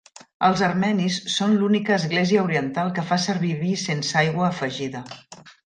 Els 0.45 0.61
armenis 0.67 1.17
són 1.33 1.53
l'única 1.59 1.93
església 1.97 2.47
oriental 2.47 2.91
que 2.97 3.05
fa 3.13 3.21
servir 3.29 3.55
vi 3.63 3.77
sense 3.85 4.21
aigua 4.25 4.51
afegida. 4.51 5.07